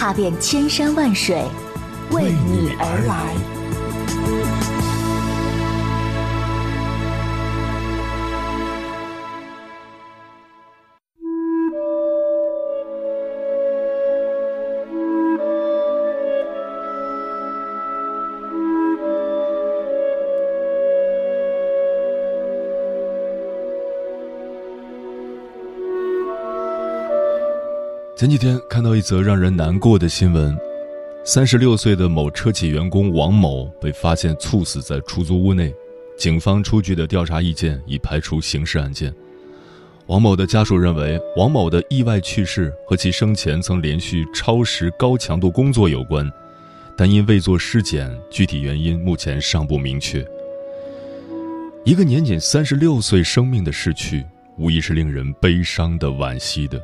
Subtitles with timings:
[0.00, 1.44] 踏遍千山万水，
[2.10, 4.69] 为你而来。
[28.20, 30.54] 前几天看到一则让人难过的新闻：
[31.24, 35.74] 三十六岁的某车企员工王某被发现猝死在出租屋内，
[36.18, 39.10] 警方出具的调查意见已排除刑事案件。
[40.06, 46.30] 王某的家属认为，王某的意外去世和其生前曾连续超时高强度工作有关，
[46.98, 50.22] 但因未做尸检，具体原因目前尚不明确。
[51.86, 54.26] 一个年仅三十六岁生命的逝去，
[54.58, 56.78] 无疑是令人悲伤的、惋惜的。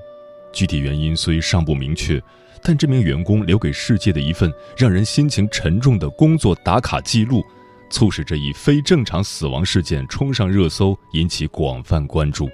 [0.57, 2.19] 具体原因虽尚不明确，
[2.63, 7.45] 但这名员工留给世界的一份让人心情沉重的工作打卡记录，
[7.91, 12.49] 促使这一非正常死亡事件冲上热搜，引起广泛关注。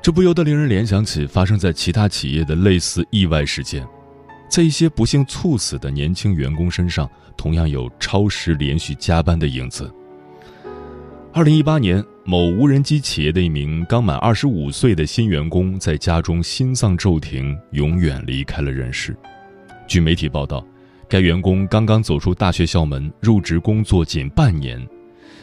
[0.00, 3.84] 这不由得令人联想起发生在其他企业的类似意外事件，
[4.48, 9.92] 在一些不幸猝死的年轻员工身上，同样有超时连续加班的影子。
[11.32, 19.16] 二零一八年，某无人机企业的一名刚满二十五岁的新员工在家中心脏骤停，永远离开了人世。
[19.86, 20.66] 据媒体报道，
[21.08, 24.84] 该员工刚刚走出大学校门，入职工作仅半年，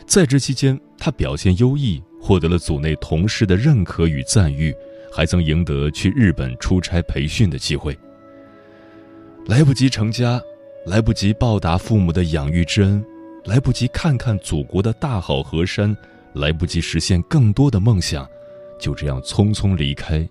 [0.06, 4.76] 在职期间他表现优异，获得了组内同事的认可与赞誉，
[5.10, 7.98] 还曾赢得去日本出差培训的机会。
[9.46, 10.38] 来不及成家，
[10.86, 13.02] 来不及报答父母的养育之恩。
[13.46, 15.96] 来不及看看祖国的大好河山，
[16.34, 18.28] 来不及实现更多的梦想，
[18.80, 20.28] 就这样匆匆离开，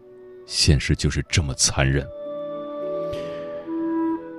[0.46, 2.06] 现实就是这么残忍。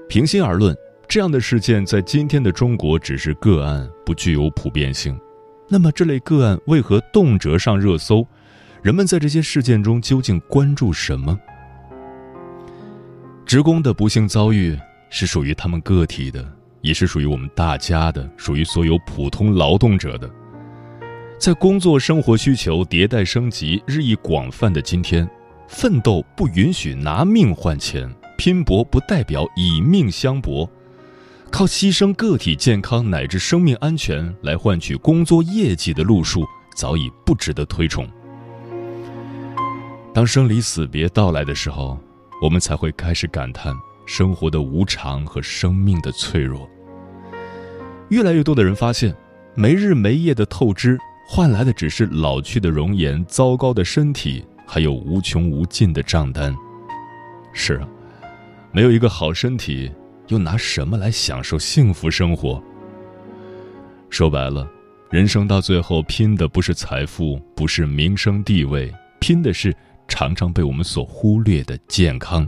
[0.08, 0.76] 平心而论，
[1.08, 5.20] 这样的事件在今天的中国只是个案，不具有普遍性。
[5.68, 8.28] 那么，这类个案为何动辄上热搜？
[8.82, 11.40] 人们在这些事件中究竟关注什么？
[13.46, 14.78] 职工的不幸遭遇
[15.10, 16.46] 是属于他们个体的。
[16.82, 20.30] 也是属于我们大家的，属于所有普通劳动者的。
[21.44, 25.30] 在工作生活需求迭代升级、日益广泛的今天，
[25.68, 30.66] 奋斗不允许拿命换钱，拼搏不代表以命相搏，
[31.52, 36.46] 靠牺牲个体健康乃至生命安全来换取工作业绩的路数，
[36.78, 38.08] 早已不值得推崇。
[40.14, 42.00] 当生离死别到来的时候，
[42.42, 46.70] 我们才会开始感叹生活的无常和生命的脆弱。
[48.08, 49.14] 越来越多的人发现，
[49.56, 56.56] 没日没夜的透支换来的只是老去的容颜、糟糕的身体，还有无穷无尽的账单。
[57.54, 57.88] 是啊，
[58.72, 59.92] 没有一个好身体，
[60.28, 62.62] 又拿什么来享受幸福生活？
[64.10, 64.70] 说白了，
[65.10, 69.76] 人生到最后拼的不是财富，不是名声地位，拼的是
[70.08, 72.48] 常常被我们所忽略的健康。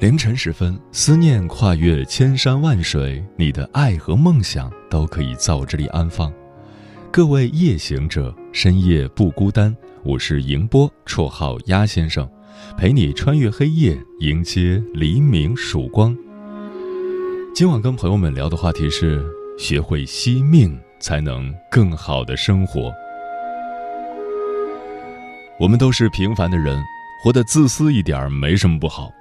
[0.00, 6.32] 凌晨时分，思念跨越千山万水，你的爱和梦想都可以在我这里安放。
[7.10, 9.76] 各位夜行者，深夜不孤单。
[10.02, 12.26] 我是迎波，绰号鸭先生，
[12.78, 16.16] 陪你穿越黑夜，迎接黎明曙光。
[17.54, 19.22] 今晚跟朋友们聊的话题是：
[19.58, 22.90] 学会惜命，才能更好的生活。
[25.58, 26.82] 我们都是平凡的人，
[27.22, 29.12] 活得自私一点没什么不好。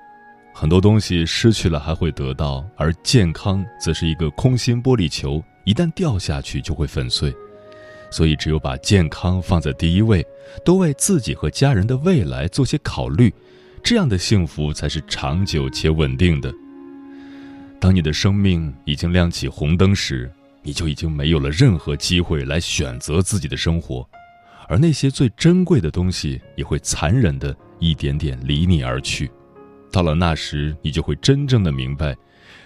[0.59, 7.33] 很多东西失去了还会得到，而健康则是一个空心玻璃球，一旦掉下去就会粉碎。
[8.11, 10.21] 所以，只有把健康放在第一位，
[10.65, 13.33] 多为自己和家人的未来做些考虑，
[13.81, 16.53] 这样的幸福才是长久且稳定的。
[17.79, 20.29] 当你的生命已经亮起红灯时，
[20.61, 24.06] 你就已经没有了任何机会来选择自己的生活，
[24.67, 29.31] 而那些最珍贵的东西也会残忍的一点点离你而去。
[29.91, 32.15] 到了那时，你就会真正的明白，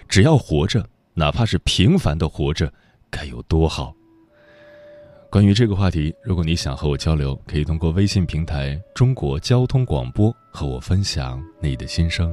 [0.08, 2.72] 只要活着，哪怕是平凡的活着，
[3.10, 3.94] 该有多好。
[5.30, 12.32] 关于这个话题，如果你想和我交流，可以通过微信平台“中国交通广播”和我分享你的心声。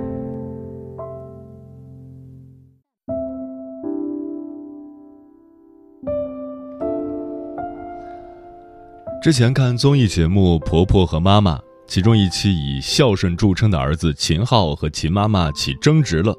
[9.21, 16.35] 之前看综艺节目《婆婆和妈妈》，其中一期以孝顺著称的儿子秦昊和秦妈妈起争执了。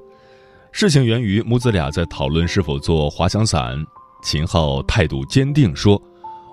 [0.73, 3.81] 事情源于母子俩在讨论是否做滑翔伞。
[4.25, 6.01] 秦昊态度坚定说：“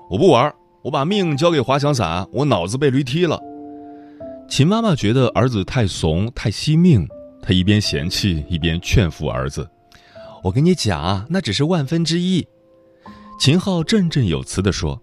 [0.08, 0.54] 我不玩，
[0.84, 3.42] 我把命交给滑翔伞，我脑子被驴踢了。”
[4.48, 7.08] 秦妈妈觉得儿子太怂太惜命，
[7.42, 9.68] 她一边嫌弃一边劝服儿子
[10.46, 12.48] ：“我跟你讲啊，那只是万分之一。”
[13.42, 15.02] 秦昊振振有词地说。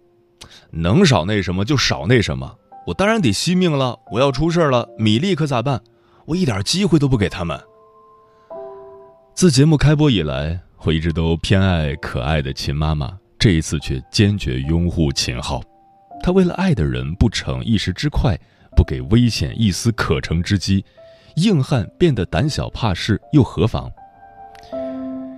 [0.76, 3.98] 能少那什么就少那什么，我当然得惜命了。
[4.12, 5.80] 我要出事了，米粒可咋办？
[6.26, 7.58] 我一点机会都不给他们。
[9.34, 15.62] 自节目开播以来，我一直都偏爱可爱的秦妈妈，这一次却坚决拥护秦昊。
[16.22, 18.38] 她为了爱的人不逞一时之快，
[18.76, 20.84] 不给危险一丝可乘之机，
[21.36, 23.90] 硬汉变得胆小怕事又何妨？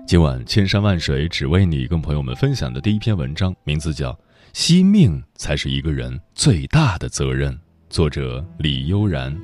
[0.06, 4.18] 今晚千山万水只为你，跟朋友们分享的第一篇文章，名字叫。
[4.52, 7.56] 惜命才是一个人最大的责任。
[7.88, 9.34] 作者李悠然。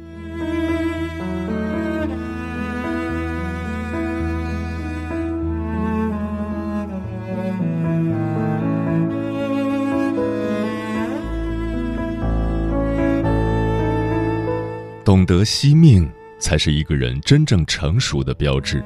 [15.05, 18.85] 懂得惜命，才是一个人真正成熟的标志。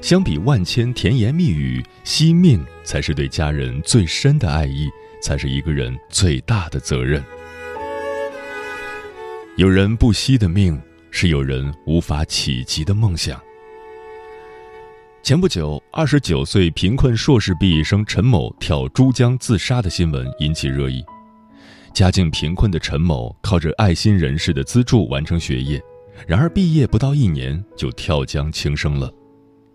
[0.00, 4.88] 相比万千甜言蜜语，惜命才是对家人最深的爱意。
[5.20, 7.22] 才是一个人最大的责任。
[9.56, 10.80] 有人不惜的命，
[11.10, 13.40] 是有人无法企及的梦想。
[15.22, 21.04] 前不久，二十九岁贫困硕士毕业生陈某跳珠江自杀的新闻引起热议。
[21.92, 25.82] 家境贫困的陈某靠着爱心人士的资助完成学业，
[26.26, 29.12] 然而毕业不到一年就跳江轻生了，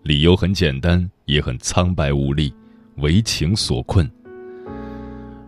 [0.02, 2.52] 理由很简单，也很苍白无力，
[2.96, 4.10] 为情所困。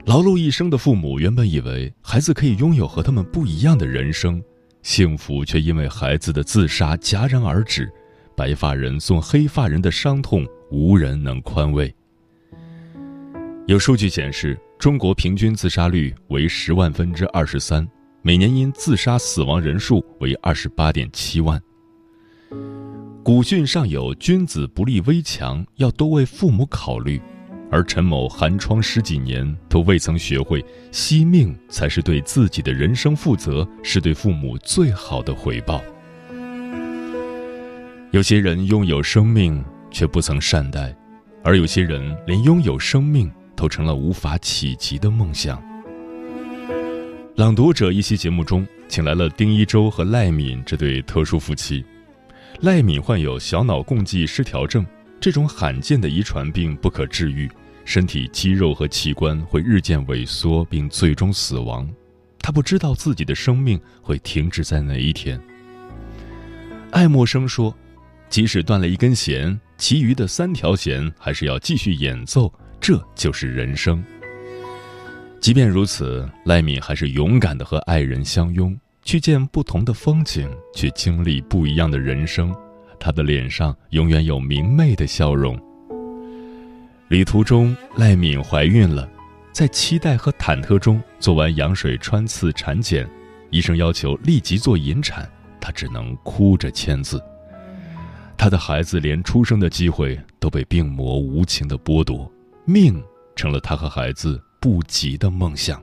[0.09, 4.43] 劳碌一生的父母原本以为孩子可以拥有和他们不一样的人生，
[4.81, 7.93] 幸福却因为孩子的自杀戛然而止。
[8.35, 11.95] 白发人送黑发人的伤痛，无人能宽慰。
[13.67, 17.87] 有数据显示，中国平均自杀率为十万分之二十三，
[18.23, 21.61] 每年因自杀死亡人数为二十八点七万。
[23.23, 27.21] 古训上有“君子不立危墙”，要多为父母考虑。
[27.71, 35.83] 而陈某寒窗十几年都未曾学会惜命，才是对自己的人生负责，是对父母最好的回报。
[38.11, 40.97] 有些人拥有生命却不曾善待，
[41.45, 45.63] 而有些人连拥有生命都成了无法企及的梦想。
[47.37, 51.85] 朗读者一期节目中，请来了丁一舟和赖敏这对特殊夫妻。
[52.61, 54.85] 赖敏患有小脑共济失调症。
[55.21, 57.51] 这种罕见的遗传病不可治愈，
[57.85, 61.89] 身体肌肉和器官会日渐萎缩，并最终死亡。
[62.39, 65.41] 他不知道自己的生命会停止在哪一天。
[66.93, 67.75] 爱默生说
[68.31, 74.03] ：“即使断了一根弦，其余的三条弦还是要继续演奏，这就是人生。”
[75.41, 82.55] 即便如此，赖敏还是勇敢的和爱人相拥，去见不同的风景，去经历不一样的人生。
[82.99, 85.59] 他的脸上永远有明媚的笑容。
[87.09, 89.09] 旅途中，赖敏怀孕了，
[89.53, 93.09] 在期待和忐忑中做完羊水穿刺产检，
[93.51, 95.27] 医生要求立即做引产，
[95.61, 97.23] 她只能哭着签字。
[98.37, 102.31] 她的孩子连出生的机会都被病魔无情的剥夺，
[102.65, 103.03] 命
[103.35, 105.83] 成了他和孩子不及的梦想。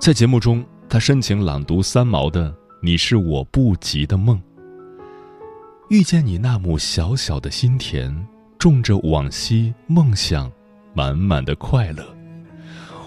[0.00, 2.50] 在节目中，他深情朗读三毛的
[2.82, 4.36] 《你是我不及的梦》。
[5.90, 8.26] 遇见你那亩小小的心田，
[8.58, 10.50] 种着往昔梦想，
[10.94, 12.02] 满满的快乐。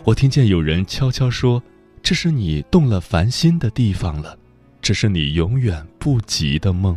[0.04, 1.62] 我听见有人悄悄说
[2.04, 4.38] ：“这是你动了凡心的地方了，
[4.80, 6.96] 这是你永远不及的梦。”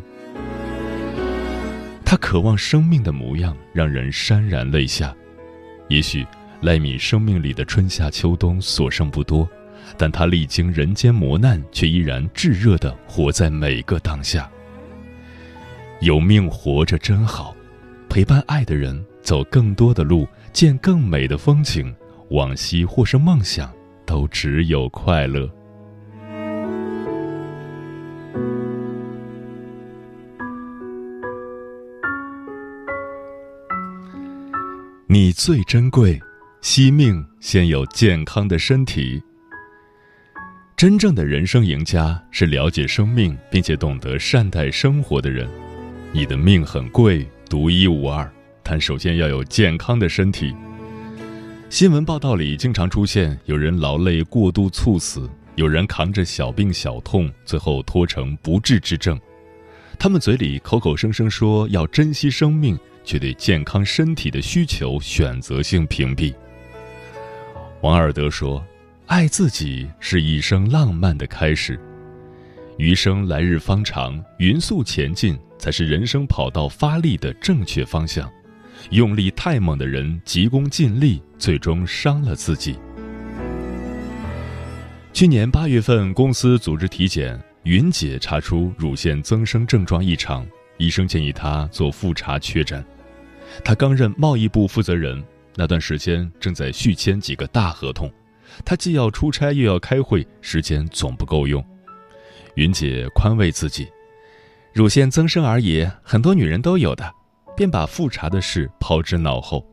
[2.05, 5.17] 他渴望生命的模样，让人潸然泪下。
[5.89, 6.27] 也许
[6.61, 9.49] 赖米生命里的春夏秋冬所剩不多，
[9.97, 14.49] 但他历经人间磨难，却依然炙热地活在每个当下。
[16.01, 17.55] 有命活着真好，
[18.09, 21.95] 陪伴爱的人走更多的路，见更美的风景，
[22.31, 23.71] 往昔或是梦想，
[24.07, 25.47] 都只有快乐。
[35.07, 36.19] 你最珍贵，
[36.63, 39.23] 惜命先有健康的身体。
[40.79, 45.47] 真正的人生赢家是了解生命并且懂得善待生活的人。
[46.13, 48.29] 你的命很贵，独一无二，
[48.63, 50.55] 但首先要有健康的身体。
[51.69, 59.19] 新闻报道里经常出现有人劳累过度猝死，有人扛着小病小痛，最后拖成不治之症。
[59.99, 62.79] 他们嘴里口口声声说要珍惜生命。
[63.03, 66.35] 却对健康身体的需求选择性屏蔽。
[67.81, 68.63] 王尔德说
[69.09, 71.81] ：“爱自己是一生浪漫的开始，
[72.77, 78.29] 余生来日方长，匀速前进才是人生跑道发力的正确方向。
[78.91, 82.75] 用力太猛的人急功近利，最终伤了自己。”
[85.13, 90.47] 去年八月份，公司组织体检，云姐查出乳腺增生症状异常。
[90.79, 92.83] 医生建议她做复查确诊。
[93.63, 95.23] 她刚任贸易部负责人，
[95.57, 98.11] 那段时间正在续签几个大合同，
[98.65, 101.63] 她既要出差又要开会，时间总不够用。
[102.55, 103.87] 云姐宽慰自己，
[104.73, 107.11] 乳腺增生而已，很多女人都有的，
[107.57, 109.67] 便把复查的事抛之脑后。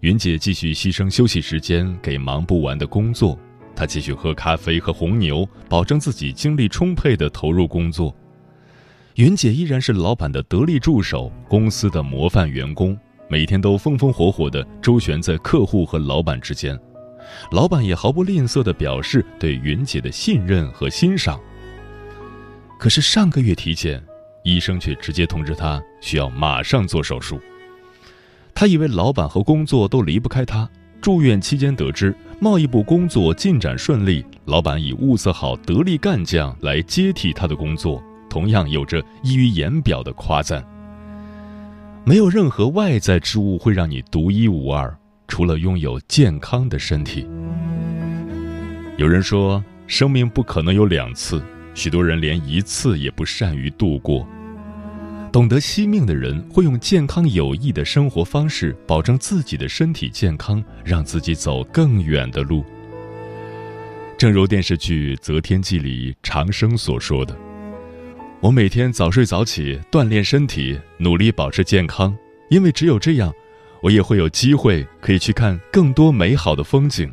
[0.00, 3.38] 云姐继续牺牲休息时间给忙不完的工作，
[3.76, 8.14] 她继续喝咖啡和红牛，保证自己精力充沛地投入工作。
[9.14, 12.98] 云姐依然是老板的得力助手，公司的模范员工，
[13.28, 16.78] 每天都风风火火地周旋在客户和老板之间。
[17.52, 21.38] 老板也毫不吝啬地表示对云姐的信任和欣赏。
[22.80, 24.02] 可是上个月体检，
[24.42, 27.38] 医生却直接通知他需要马上做手术。
[28.54, 30.66] 他以为老板和工作都离不开他。
[30.98, 38.02] 住院期间得知贸易部工作进展顺利，老板已物色好得力干将来接替他的工作。
[38.30, 40.64] 同样有着溢于言表的夸赞。
[42.02, 44.96] 没有任何外在之物会让你独一无二，
[45.28, 47.28] 除了拥有健康的身体。
[48.96, 51.42] 有人说，生命不可能有两次，
[51.74, 54.26] 许多人连一次也不善于度过。
[55.32, 62.64] 懂得惜命的人，会用健康有益的生活方式，保证自己的身体健康，让自己走更远的路。
[64.18, 67.36] 正如电视剧《择天记》里长生所说的。
[68.40, 72.16] 我每天早睡早起，锻炼身体，努力保持健康，
[72.48, 73.32] 因为只有这样，
[73.82, 77.12] 我也会有机会可以去看更多美好的风景。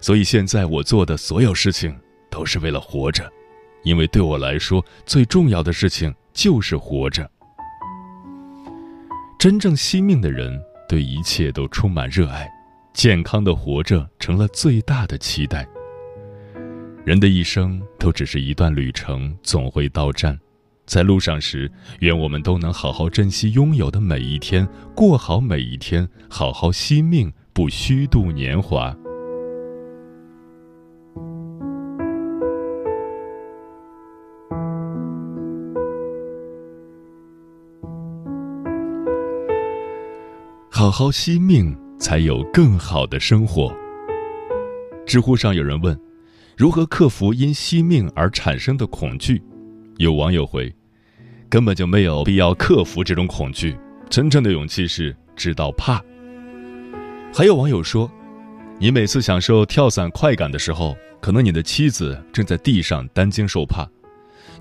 [0.00, 1.96] 所以现在我做的所有事情
[2.30, 3.30] 都是为了活着，
[3.82, 7.30] 因为对我来说最重要的事情就是活着。
[9.38, 12.46] 真正惜命的人对一切都充满热爱，
[12.92, 15.66] 健康的活着成了最大的期待。
[17.04, 20.38] 人的一生都只是一段旅程，总会到站。
[20.84, 21.70] 在路上时，
[22.00, 28.94] 愿我们都能好好珍惜拥有的每一天，过好每一天，好好惜命，不虚度年华。
[40.80, 43.70] 好好惜命，才有更好的生活。
[45.06, 45.94] 知乎上有人问。
[46.56, 49.42] 如何克服因惜命而产生的恐惧？
[49.98, 50.74] 有网友回
[51.50, 53.76] ：“根本就没有必要克服这种恐惧，
[54.08, 56.02] 真正的勇气是知道怕。”
[57.30, 58.10] 还有网友说
[58.80, 63.84] ：“你每次享受跳伞快感的时候，可能你的妻子正在地上担惊受怕；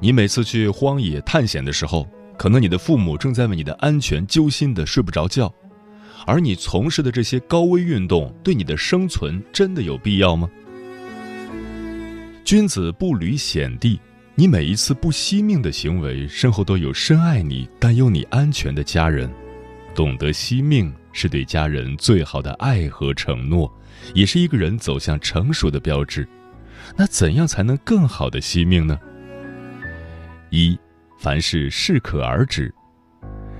[0.01, 2.05] 你每次去荒野探险的时候，
[2.37, 5.49] 可能你的父母正在为你的安全揪心的睡不着觉。
[6.25, 10.49] 而你从事的这些高危运动，对你的生存真的有必要吗？”
[12.43, 13.99] 君子不履险地，
[14.33, 19.29] 你每一次不惜命的行为，身后都有深爱你、担忧你安全的家人。
[19.93, 23.71] 懂得惜命，是对家人最好的爱和承诺，
[24.13, 26.27] 也是一个人走向成熟的标志。
[26.95, 28.97] 那怎样才能更好的惜命呢？
[30.49, 30.77] 一，
[31.19, 32.73] 凡事适可而止。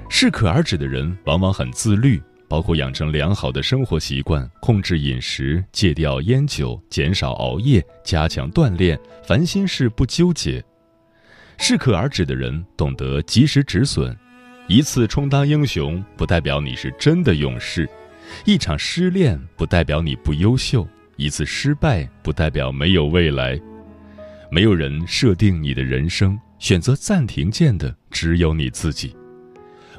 [0.09, 10.61] 适可而止的人往往很自律，包括养成良好的生活习惯、控制饮食、戒掉烟酒、减少熬夜、加强锻炼、烦心事不纠结。
[11.59, 14.17] 适可而止的人懂得及时止损，
[14.67, 17.87] 一次充当英雄不代表你是真的勇士，
[18.45, 20.87] 一场失恋不代表你不优秀，
[21.17, 23.59] 一次失败不代表没有未来。
[24.49, 29.15] 没有人设定你的人生，选择暂停键的只有你自己。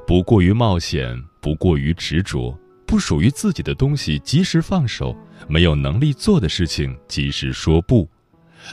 [0.06, 2.56] 不过于冒险，不过于执着，
[2.86, 5.16] 不属于自己的东西及时放手，
[5.48, 8.08] 没有能力做的事情及时说不，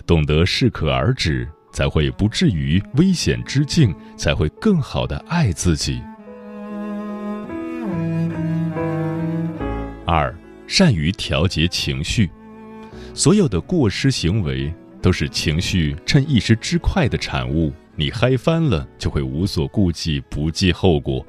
[0.05, 6.01] 懂得适可而止，才会不至于危险之境，才会更好的爱自己。
[10.05, 10.33] 二，
[10.67, 12.29] 善于调节情绪，
[13.13, 17.71] 所有的过失行为都是情绪趁一时之快的产物。
[17.95, 21.25] 你嗨翻了，就会无所顾忌，不计后果。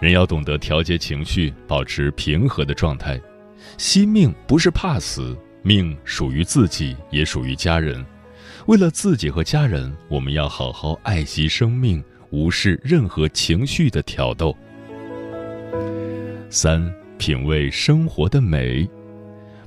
[0.00, 3.20] 人要懂得调节情绪，保持平和的状态。
[3.76, 8.04] 惜命不是怕死，命属于自己，也属于家人。
[8.66, 14.56] 为了自己和家人，我们要好好爱惜生命，无视任何情绪的挑逗。
[16.48, 18.88] 三，品味生活的美。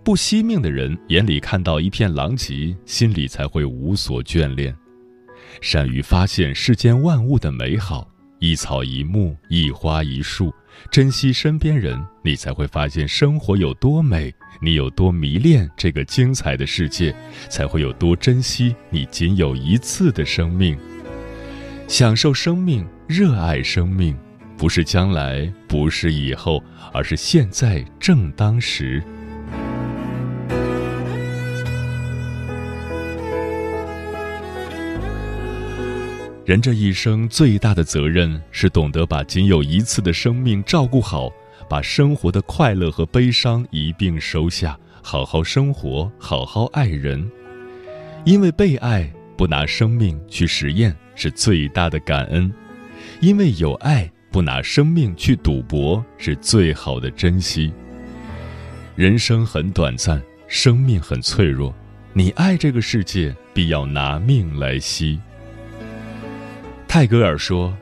[0.03, 4.75] 不惜命的人眼里看到一片狼藉，心里才会无所眷恋。
[5.61, 8.09] 善于发现世间万物的美好，
[8.43, 10.53] 一草一木，一花一树，
[10.91, 17.15] 珍惜身边人，你才会发现生活有多美，你有多迷恋这个精彩的世界，
[17.47, 20.77] 才会有多珍惜你仅有一次的生命。
[21.87, 24.13] 享受生命，热爱生命，
[24.57, 29.01] 不是将来，不是以后，而是现在正当时。
[36.45, 41.31] 人这一生最大的责任是懂得把仅有一次的生命照顾好，
[41.69, 47.31] 把生活的快乐和悲伤一并收下，好好生活，好好爱人。
[48.25, 52.51] 因为被爱，不拿生命去实验是最大的感恩；
[53.21, 57.71] 因为有爱，不拿生命去赌博是最好的珍惜。
[58.97, 61.73] 人生很短暂，生命很脆弱，
[62.11, 65.17] 你爱这个世界，必要拿命来惜。
[66.93, 67.75] 泰戈尔说：“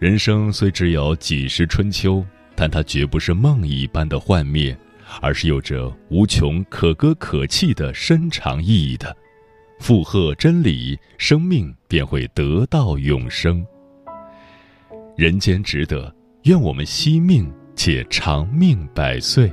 [0.00, 2.24] 人生虽只有几十春秋，
[2.56, 4.74] 但它绝不是梦一般的幻灭，
[5.20, 9.14] 而是有着无穷可歌可泣的深长意义的。
[9.80, 13.62] 附和真理，生命便会得到永生。
[15.14, 16.10] 人间值得，
[16.44, 19.52] 愿我们惜命，且长命百岁。”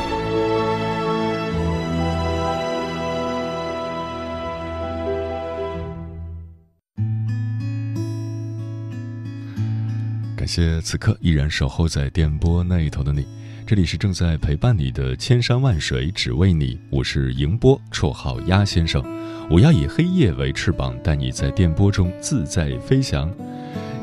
[10.53, 13.25] 谢此刻依然守候在电波那一头的你，
[13.65, 19.01] 这里是正在陪伴你的千山万水只为你，我是迎波，绰号鸭先生，
[19.49, 23.33] 我要以黑夜为翅膀，带你在电波中自在飞翔。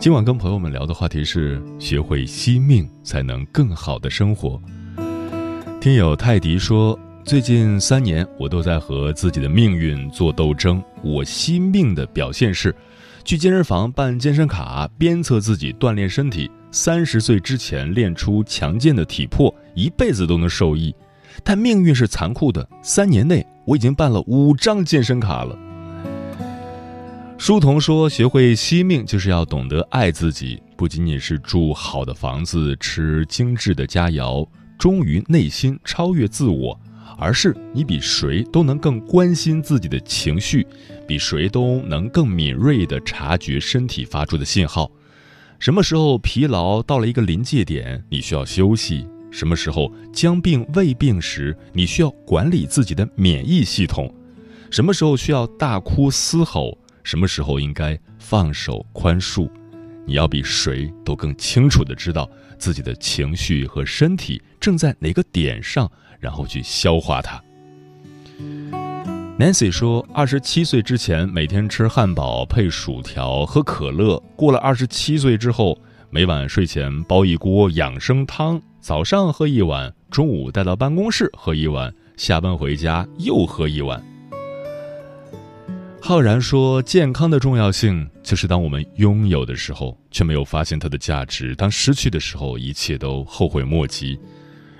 [0.01, 4.59] 今晚跟朋友们聊的话题是：学会惜命，才能更好的生活。
[5.83, 12.75] 听友泰迪说，最近三年我都在和自己的命运做斗争，我惜命的表现是。
[13.29, 16.51] 去健身房办健身卡，鞭策自己锻炼身体。
[16.71, 20.95] 三十岁之前练出强健的体魄，一辈子都能受益。
[21.45, 25.55] 但命运是残酷的，三年内我已经办了五张健身卡了。
[27.37, 36.81] 书童说：“学会惜命，就是要懂得爱自己，不仅仅是住好的房子、吃精致的佳肴，忠于内心，超越自我。”
[37.19, 40.65] 而是你比谁都能更关心自己的情绪，
[41.07, 44.91] 比谁都能更敏锐地察觉身体发出的信号。
[45.59, 54.07] 什么时候疲劳到了一个临界点，你需要休息；什么时候将病未病时，你需要管理自己的免疫系统；
[54.71, 59.51] 什么时候需要大哭嘶吼，什么时候应该放手宽恕。
[60.07, 67.43] 你要比谁都更清楚的知道自己的情绪和身体正在哪个点上，然后去消化它。
[69.39, 75.79] Nancy 说，二十七岁之前每天吃汉堡配薯条喝可乐，过了二十七岁之后，
[76.11, 84.03] 每晚睡前煲一锅养生汤，早上喝一碗，中午带到办公室喝一碗，下班回家又喝一碗。
[86.01, 94.19] 浩然说：“健康的重要性，就是当我们拥有的时候，却没有发现它的价值；当失去的时候，一切都后悔莫及。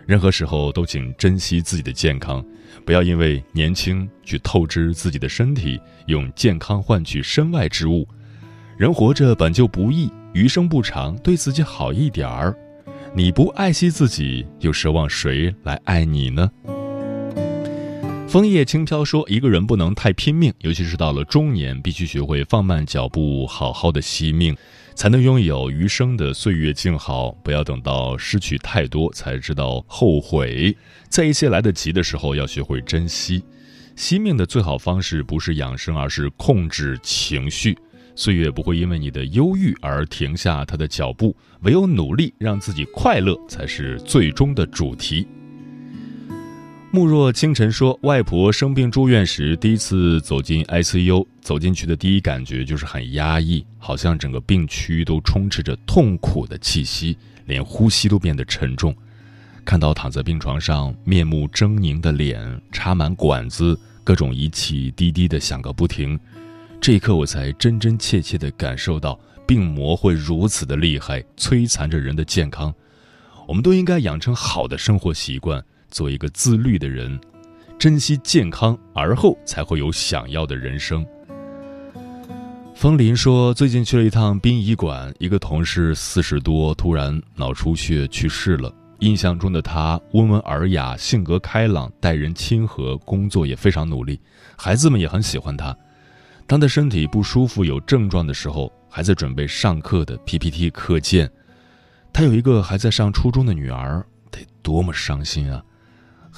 [0.09, 2.43] 任何时候都请珍惜自己的健康，
[2.83, 8.09] 不要因为年轻去透支自己的身体，用健康换取身外之物。
[8.79, 12.57] 人活着本就不易，余生不长，对自己好一点儿。
[13.15, 16.51] 你不爱惜自己，又奢望谁来爱你呢？”
[18.27, 24.57] 枫叶轻飘说：“一个人不能太拼命，尤其是到了中年，必须学会放慢脚步，好好的惜命，
[24.99, 27.31] 才能拥有余生的岁月静好。
[27.45, 30.77] 不要等到失去太多才知道后悔，
[31.09, 33.45] 在一切来得及的时候，要学会珍惜。
[33.95, 37.79] 惜命的最好方式不是养生，而是控制情绪。
[38.17, 45.29] 岁月不会因为你的忧郁而停下它的脚步，唯有努力让自己快乐，才是最终的主题。”
[46.91, 58.97] 慕若清晨说：“外婆生病住院时，第一次走进 ICU，走进去的第一感觉就是很压抑，好像整个病区都充斥着痛苦的气息，连呼吸都变得沉重。
[59.67, 66.19] 看到躺在病床上面目狰狞的脸，插满管子，各种仪器滴滴的响个不停，
[66.81, 72.75] 这一刻我才真真切切地感受到病魔会如此的厉害，摧残着人的健康。
[73.47, 77.19] 我们都应该养成好的生活习惯。”做一个自律的人，
[77.79, 81.07] 珍惜健康，而后才会有想要的人生。
[82.75, 88.73] 风林说，最近去了一趟殡仪馆，一个同事四十多突然脑出血去世了。
[89.01, 94.21] 印象中的他温文尔雅，性格开朗，待人亲和，工作也非常努力，
[94.57, 95.77] 孩子们也很喜欢他。
[96.47, 101.31] 当他身体不舒服、有症状的时候，还在准备上课的 PPT 课件。
[102.13, 105.63] 他有一个还在上初中的女儿，得多么伤心啊！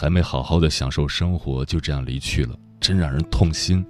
[0.01, 3.85] 还没好好的享受生活，就这样离去了，真让人痛心。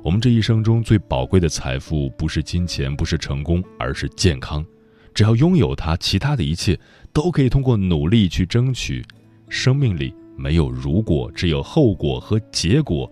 [0.00, 4.64] 我们这一生中最宝贵的财富，不是金钱，不是成功，而是健康。
[5.12, 6.78] 只要拥有它，其他的一切
[7.12, 9.04] 都可以通过努力去争取。
[9.48, 13.10] 生命里没有如果，只有后果和结果。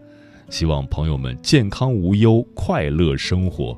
[0.48, 3.76] 希望朋友们健康无忧，快乐生活。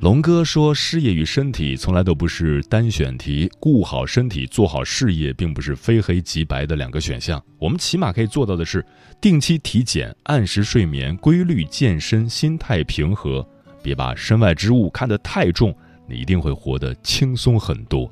[0.00, 7.42] 龙哥说：“事业与身体从来都不是单选题，顾好身体，做好事业，并不是非黑即白的两个选项。
[7.58, 8.84] 我们起码可以做到的是，
[9.20, 13.46] 定期体检，按时睡眠，规律健身，心态平和，
[13.82, 15.74] 别把身外之物看得太重，
[16.06, 18.10] 你一定会活得轻松很多。”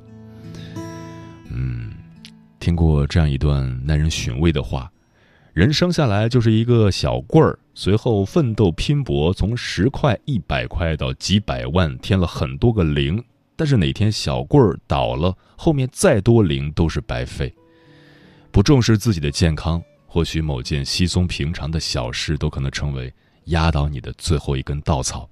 [1.51, 1.91] 嗯，
[2.59, 4.89] 听过这样一段耐人寻味的话。
[5.51, 13.23] 人生下来就是一个小棍儿，随后奋斗拼搏，从十块、一百块到几百万，添了很多个零。
[13.55, 17.53] 但是哪天小棍儿倒了，后面再多零都是白费。
[18.51, 23.11] 不重视自己的健康，或许某件稀松平常的小事都可能成为
[23.45, 25.29] 压倒你的最后一根稻草。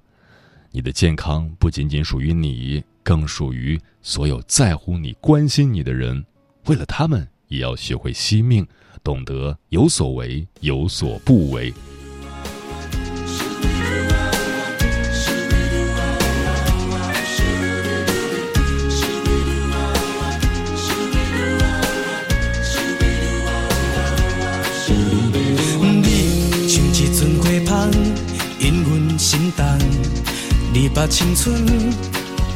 [0.72, 6.24] 你的健康不仅仅属于你，更属于所有在乎你、关心你的人。
[6.66, 8.66] 为了他们，也要学会惜命。
[9.04, 11.74] 懂得有所为，有所不为。
[30.82, 31.56] 你把青春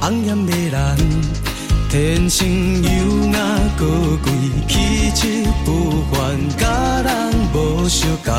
[0.01, 0.97] 红艳的人。
[1.91, 2.47] 天生
[2.81, 2.89] 优
[3.31, 3.37] 雅
[3.77, 3.85] 高
[4.23, 4.33] 贵，
[4.67, 6.67] 气质不凡，甲
[7.03, 7.13] 人
[7.53, 8.33] 无相共。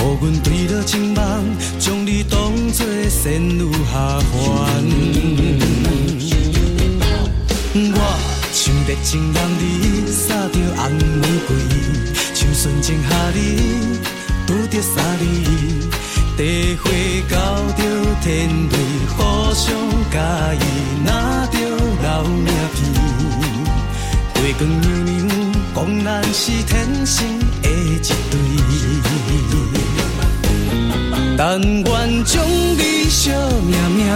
[0.00, 1.22] 予阮对了情梦，
[1.78, 4.32] 将你当作仙女下凡。
[7.94, 7.98] 我
[8.52, 11.56] 像热情男儿，撒着红玫瑰，
[12.34, 13.38] 像纯情夏日，
[14.44, 15.22] 拄着三里，
[16.36, 16.90] 地花
[17.30, 17.32] 交
[17.78, 18.76] 着天雷，
[19.16, 19.74] 互相
[20.10, 20.18] 介
[20.56, 20.64] 意，
[21.04, 21.58] 拿着。
[22.02, 22.78] 老命片，
[24.42, 25.18] 月光娘娘
[25.74, 26.72] 讲咱是天
[27.06, 27.16] 生
[27.62, 27.98] 的一
[28.30, 28.32] 对。
[31.36, 31.84] 但愿
[32.24, 34.06] 将你惜命命，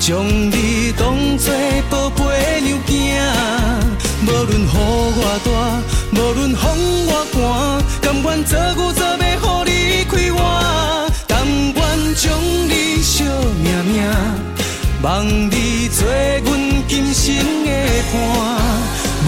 [0.00, 1.52] 将你当作
[1.90, 2.90] 宝贝娘囝。
[4.26, 5.48] 无论雨偌大，
[6.12, 6.64] 无论风
[7.06, 7.36] 偌寒，
[8.00, 9.70] 甘愿做牛做马，互你
[10.10, 10.36] 开换。
[11.26, 11.74] 但愿
[12.14, 12.24] 将
[12.68, 12.85] 你。
[15.06, 17.70] 望你做阮今生的
[18.12, 18.18] 伴。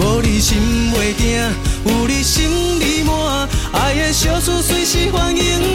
[0.01, 0.57] 无你心
[0.91, 1.39] 袂定，
[1.85, 2.49] 有你心
[2.81, 5.68] 里满，爱的小事随时欢迎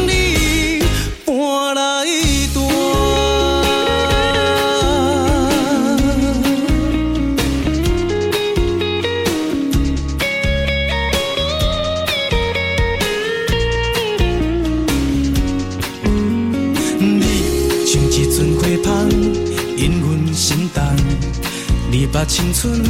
[22.27, 22.83] 青春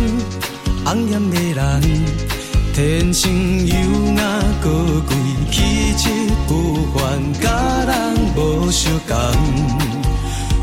[0.85, 1.83] 红艳的人，
[2.73, 3.75] 天生优
[4.15, 4.23] 雅
[4.63, 4.71] 高
[5.07, 5.17] 贵，
[5.51, 6.09] 气质
[6.47, 7.51] 不凡，甲
[7.85, 7.93] 人
[8.37, 9.17] 无相共。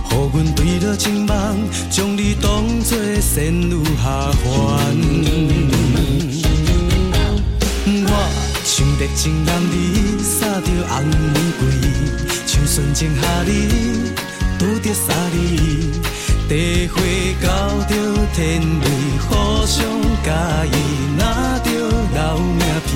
[0.06, 4.46] 乎阮对了情梦，将你当作仙女下凡。
[8.08, 8.10] 我
[8.64, 11.62] 像热情男儿，撒着红玫瑰，
[12.46, 13.50] 像纯情夏日，
[14.58, 15.36] 拄着沙莉，
[16.52, 17.00] 地花
[17.42, 17.48] 交
[17.88, 17.96] 着
[18.36, 18.86] 天雷，
[19.30, 19.32] 互
[19.66, 19.88] 相
[20.22, 20.28] 介
[20.68, 20.76] 意，
[21.18, 21.24] 拿
[21.60, 21.72] 着
[22.14, 22.92] 老命片，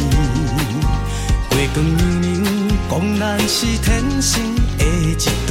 [1.52, 2.44] 月光明明，
[2.92, 3.88] 讲咱是天
[4.22, 4.44] 生
[4.78, 5.16] 的一
[5.48, 5.50] 对。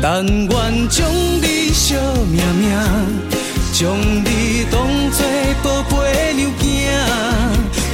[0.00, 1.06] 但愿将
[1.42, 1.92] 你惜
[2.32, 2.64] 命命，
[3.74, 5.20] 将你当作
[5.62, 6.64] 宝贝娘囝。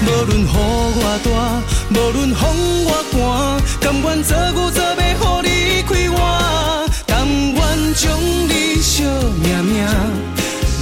[0.07, 1.29] 无论雨偌大，
[1.91, 2.41] 无论风
[2.87, 3.21] 偌寒，
[3.81, 5.49] 甘愿做牛做马，予你
[9.01, 9.07] 惜
[9.43, 9.87] 命命，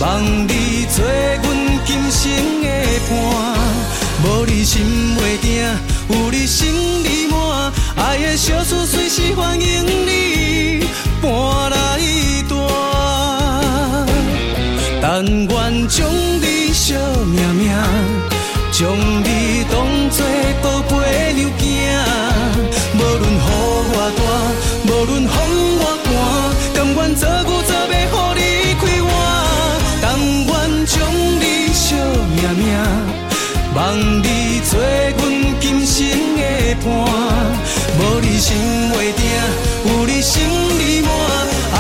[0.01, 1.47] 望你做阮
[1.87, 2.31] 今生
[2.63, 2.67] 的
[3.09, 3.11] 伴。
[4.25, 4.83] 无你心
[5.17, 5.63] 袂定，
[6.09, 6.69] 有你心
[7.05, 10.85] 里满，爱的小事随时欢迎你
[11.23, 11.31] 搬
[11.71, 12.01] 来
[12.49, 12.69] 住。
[15.01, 16.05] 但愿将
[16.41, 16.95] 你惜
[17.27, 17.73] 命命，
[18.73, 18.91] 将
[19.23, 20.27] 你当作
[20.61, 20.93] 宝贝
[33.79, 36.05] 望你做阮今生
[36.37, 36.85] 的伴，
[37.97, 38.57] 无你心
[38.91, 39.23] 袂定，
[39.87, 40.43] 有你心
[40.81, 41.09] 里满，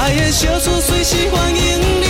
[0.01, 2.08] 爱的小事随时欢迎你。